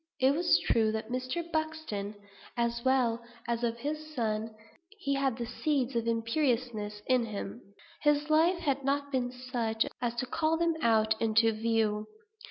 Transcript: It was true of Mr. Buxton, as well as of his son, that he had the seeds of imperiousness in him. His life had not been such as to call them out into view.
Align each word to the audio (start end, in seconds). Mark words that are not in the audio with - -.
It 0.19 0.33
was 0.33 0.57
true 0.65 0.87
of 0.97 1.05
Mr. 1.09 1.51
Buxton, 1.51 2.15
as 2.57 2.83
well 2.83 3.23
as 3.47 3.63
of 3.63 3.77
his 3.77 4.15
son, 4.15 4.47
that 4.47 4.55
he 4.97 5.13
had 5.13 5.37
the 5.37 5.45
seeds 5.45 5.95
of 5.95 6.07
imperiousness 6.07 7.03
in 7.05 7.27
him. 7.27 7.61
His 8.01 8.27
life 8.31 8.57
had 8.57 8.83
not 8.83 9.11
been 9.11 9.31
such 9.31 9.85
as 10.01 10.15
to 10.15 10.25
call 10.25 10.57
them 10.57 10.75
out 10.81 11.13
into 11.21 11.51
view. 11.51 12.07